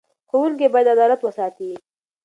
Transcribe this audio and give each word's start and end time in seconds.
ښوونکي 0.29 0.67
باید 0.73 0.91
عدالت 0.95 1.19
وساتي. 1.23 1.71